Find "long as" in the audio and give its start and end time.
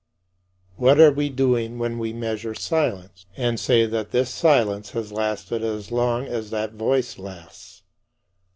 5.91-6.49